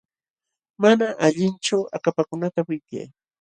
[0.81, 3.09] Mana allinchu akapakunata wipyay.